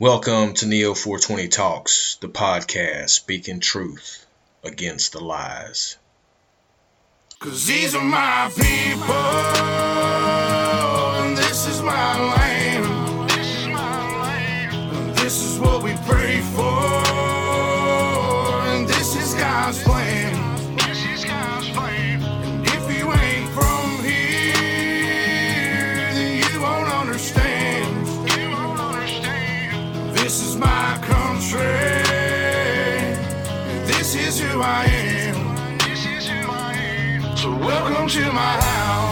[0.00, 4.24] Welcome to Neo 420 Talks, the podcast speaking truth
[4.64, 5.98] against the lies.
[7.38, 9.14] Cause these are my people,
[11.20, 12.59] and this is my land.
[37.90, 39.09] Welcome to my house.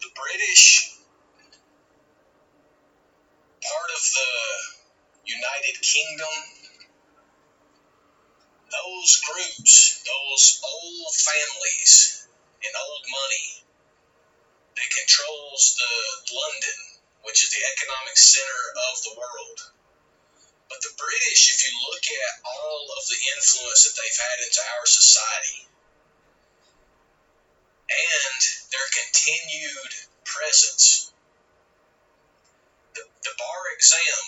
[0.00, 0.94] The British.
[3.58, 4.32] Part of the
[5.28, 6.36] United Kingdom,
[8.70, 12.26] those groups, those old families
[12.64, 13.46] and old money
[14.76, 15.94] that controls the
[16.32, 16.78] London,
[17.28, 19.58] which is the economic center of the world.
[20.70, 24.62] But the British, if you look at all of the influence that they've had into
[24.64, 25.67] our society
[27.88, 29.92] and their continued
[30.24, 31.12] presence,
[32.94, 34.22] the, the bar exam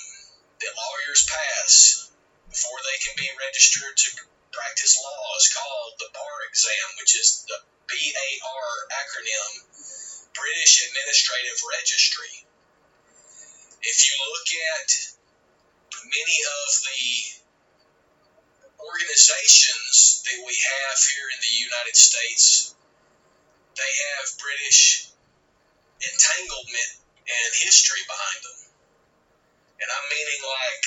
[0.61, 2.11] that lawyers pass
[2.49, 4.09] before they can be registered to
[4.51, 9.53] practice law is called the bar exam, which is the BAR acronym,
[10.35, 12.35] British Administrative Registry.
[13.83, 14.89] If you look at
[16.05, 17.05] many of the
[18.81, 22.75] organizations that we have here in the United States,
[23.81, 25.09] they have British
[26.05, 26.91] entanglement
[27.25, 28.61] and history behind them.
[29.81, 30.85] And I'm meaning like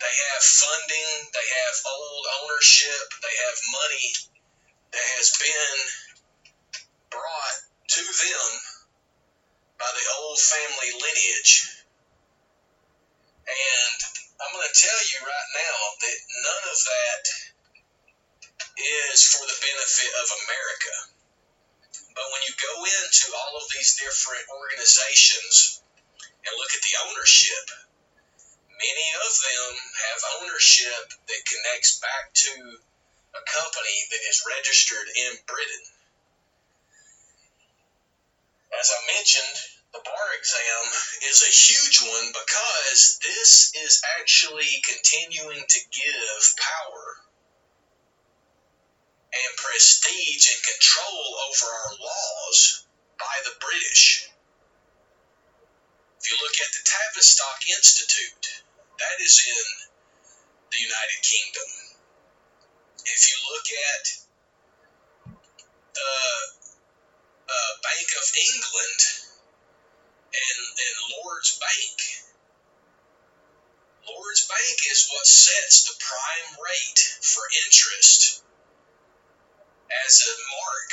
[0.00, 4.08] they have funding, they have old ownership, they have money
[4.96, 5.76] that has been
[24.68, 25.80] organizations
[26.44, 27.66] and look at the ownership,
[28.76, 32.52] many of them have ownership that connects back to
[33.32, 35.84] a company that is registered in Britain.
[38.78, 39.56] As I mentioned,
[39.92, 40.84] the bar exam
[41.32, 47.06] is a huge one because this is actually continuing to give power
[49.32, 52.84] and prestige and control over our laws
[53.18, 54.28] by the British.
[56.18, 58.46] If you look at the Tavistock Institute,
[58.98, 59.66] that is in
[60.70, 61.70] the United Kingdom.
[63.06, 64.04] If you look at
[65.94, 66.14] the
[67.48, 69.00] uh, Bank of England,
[70.28, 71.96] and, and Lord's Bank.
[74.04, 78.44] Lord's Bank is what sets the prime rate for interest
[79.88, 80.90] as a mark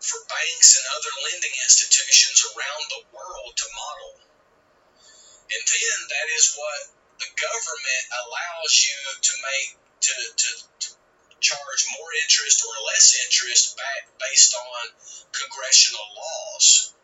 [0.00, 4.12] for banks and other lending institutions around the world to model.
[5.46, 6.80] And then that is what
[7.22, 9.68] the government allows you to make
[10.06, 10.88] to, to, to
[11.40, 14.82] charge more interest or less interest back based on
[15.32, 16.94] congressional laws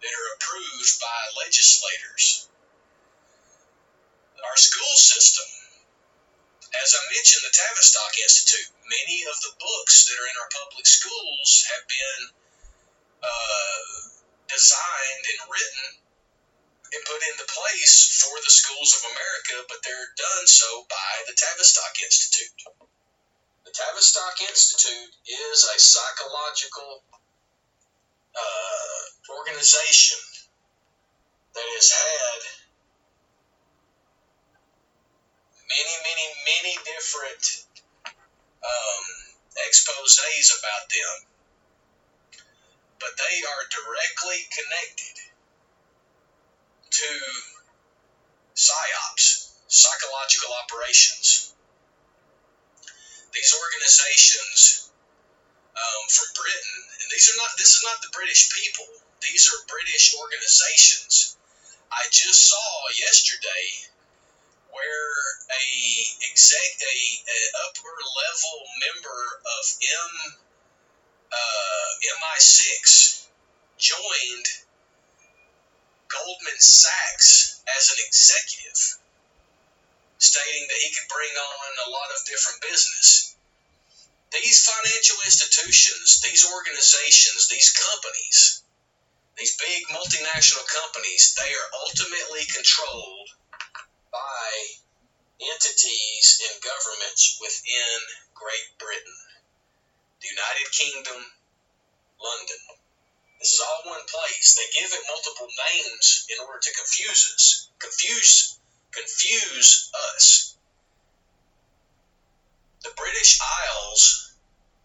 [0.00, 2.48] that are approved by legislators.
[4.38, 5.48] Our school system,
[6.70, 10.86] as I mentioned, the Tavistock Institute, many of the books that are in our public
[10.86, 12.22] schools have been
[13.18, 13.82] uh,
[14.46, 16.07] designed and written
[16.92, 21.36] and put into place for the schools of America, but they're done so by the
[21.36, 22.56] Tavistock Institute.
[23.64, 27.04] The Tavistock Institute is a psychological
[28.32, 29.00] uh,
[29.36, 30.20] organization
[31.52, 32.40] that has had
[35.68, 37.44] many, many, many different
[38.64, 39.04] um,
[39.68, 41.16] exposes about them,
[42.96, 45.17] but they are directly connected
[46.90, 47.10] to
[48.54, 51.54] psyops, psychological operations.
[53.32, 54.90] These organizations
[55.76, 57.54] um, from Britain, and these are not.
[57.58, 58.88] This is not the British people.
[59.20, 61.36] These are British organizations.
[61.92, 62.68] I just saw
[62.98, 63.66] yesterday
[64.72, 65.14] where
[65.48, 65.64] a
[66.28, 70.12] exec a, a upper level member of M
[71.32, 71.88] uh,
[72.18, 73.28] MI6
[73.78, 74.48] joined
[76.08, 78.80] Goldman Sachs as an executive,
[80.18, 83.36] stating that he could bring on a lot of different business.
[84.32, 88.62] These financial institutions, these organizations, these companies,
[89.36, 93.28] these big multinational companies, they are ultimately controlled
[94.10, 94.48] by
[95.40, 97.98] entities and governments within
[98.34, 99.18] Great Britain,
[100.20, 101.20] the United Kingdom,
[102.20, 102.87] London.
[103.38, 104.54] This is all one place.
[104.54, 107.70] They give it multiple names in order to confuse us.
[107.78, 108.58] Confuse
[108.92, 110.56] confuse us.
[112.82, 114.34] The British Isles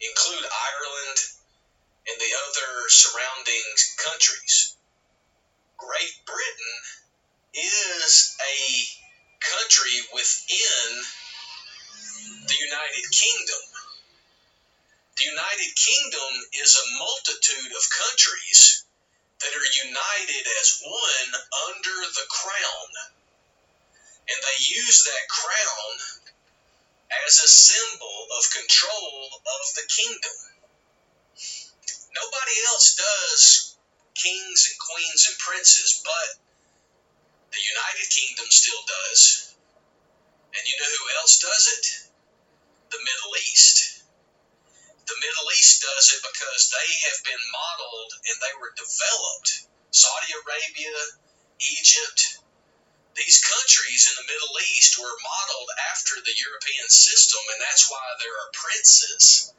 [0.01, 1.19] include Ireland
[2.07, 3.67] and the other surrounding
[3.97, 4.75] countries.
[5.77, 6.75] Great Britain
[7.53, 8.59] is a
[9.39, 11.03] country within
[12.47, 13.82] the United Kingdom.
[15.15, 18.83] The United Kingdom is a multitude of countries
[19.39, 21.31] that are united as one
[21.69, 22.89] under the crown.
[24.25, 25.94] And they use that crown
[27.27, 30.38] as a symbol of control of the kingdom.
[32.16, 33.77] Nobody else does
[34.16, 36.42] kings and queens and princes, but
[37.51, 39.54] the United Kingdom still does.
[40.57, 42.09] And you know who else does it?
[42.89, 43.93] The Middle East.
[45.13, 49.69] The Middle East does it because they have been modeled and they were developed.
[49.94, 50.98] Saudi Arabia,
[51.62, 52.42] Egypt,
[53.13, 58.01] these countries in the Middle East were modeled after the European system, and that's why
[58.18, 59.54] there are princes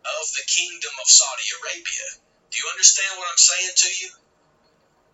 [0.00, 2.24] of the kingdom of Saudi Arabia.
[2.48, 4.10] Do you understand what I'm saying to you?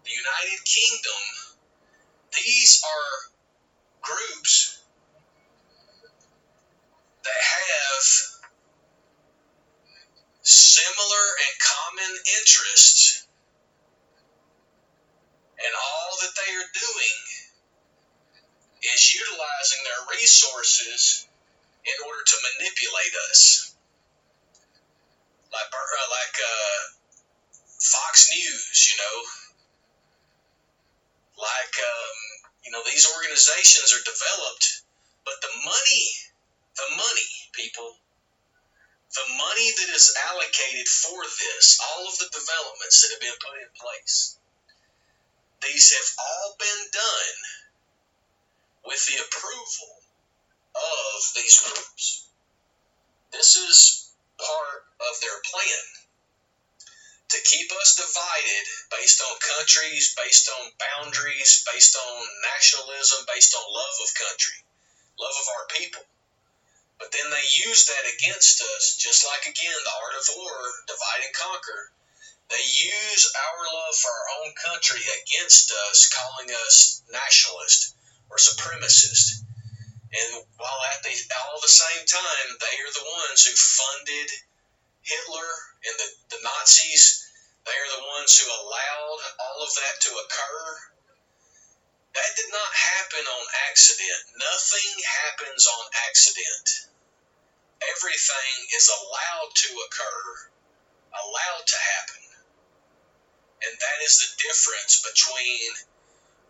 [0.06, 1.22] The United Kingdom,
[2.38, 3.10] these are
[3.98, 4.78] groups
[7.26, 8.36] that have
[10.46, 11.54] similar and
[12.26, 13.26] common interests,
[15.58, 17.16] and all that they are doing
[18.94, 21.26] is utilizing their resources
[21.84, 23.74] in order to manipulate us.
[25.52, 26.80] Like uh, like uh,
[27.80, 29.16] Fox News, you know,
[31.38, 32.16] like um,
[32.64, 34.82] you know these organizations are developed,
[35.24, 36.06] but the money,
[36.76, 37.96] the money, people,
[39.16, 43.56] the money that is allocated for this, all of the developments that have been put
[43.56, 44.36] in place,
[45.64, 47.38] these have all been done
[48.84, 49.92] with the approval
[50.76, 52.28] of these groups.
[53.32, 55.84] This is part of their plan
[57.28, 62.22] to keep us divided based on countries, based on boundaries, based on
[62.54, 64.60] nationalism, based on love of country,
[65.18, 66.04] love of our people.
[66.98, 70.56] But then they use that against us, just like again the art of war,
[70.86, 71.92] divide and conquer.
[72.48, 77.94] They use our love for our own country against us, calling us nationalist
[78.30, 79.42] or supremacist.
[80.12, 81.12] And while at the
[81.50, 84.30] all the same time, they are the ones who funded
[85.02, 85.50] Hitler
[85.84, 87.28] and the, the Nazis.
[87.66, 90.95] They are the ones who allowed all of that to occur.
[92.16, 94.40] That did not happen on accident.
[94.40, 96.66] Nothing happens on accident.
[97.92, 100.48] Everything is allowed to occur,
[101.12, 102.24] allowed to happen.
[103.68, 105.70] And that is the difference between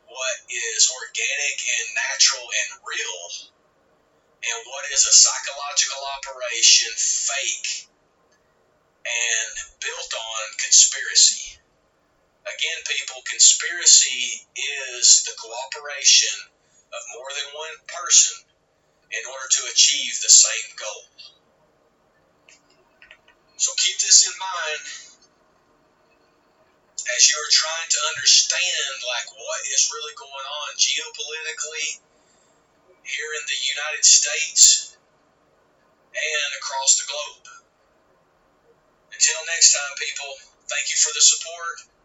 [0.06, 3.50] what is organic and natural and real
[4.46, 7.90] and what is a psychological operation fake
[9.02, 11.58] and built on conspiracy.
[12.46, 16.36] Again, people, conspiracy is the cooperation
[16.94, 18.38] of more than one person
[19.10, 21.04] in order to achieve the same goal.
[23.56, 24.82] So keep this in mind
[27.16, 31.88] as you're trying to understand like what is really going on geopolitically
[33.06, 34.96] here in the United States
[36.14, 37.46] and across the globe.
[39.14, 40.30] Until next time, people,
[40.68, 41.95] thank you for the support.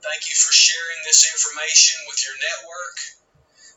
[0.00, 2.96] Thank you for sharing this information with your network.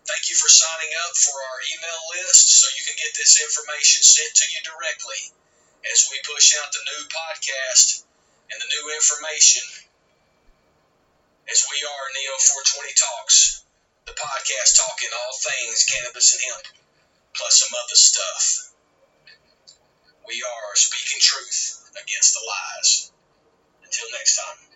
[0.08, 4.04] Thank you for signing up for our email list so you can get this information
[4.04, 5.22] sent to you directly
[5.92, 8.08] as we push out the new podcast
[8.52, 9.64] and the new information
[11.52, 13.68] as we are Neo 420 Talks,
[14.08, 16.66] the podcast talking all things cannabis and hemp,
[17.36, 18.72] plus some other stuff.
[20.24, 23.12] We are speaking truth against the lies.
[23.84, 24.73] Until next time.